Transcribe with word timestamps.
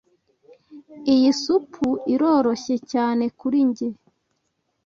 Iyi 1.13 1.29
supu 1.41 1.87
iroroshye 2.13 2.75
cyane 2.91 3.23
kuri 3.39 3.59
njye. 3.67 3.87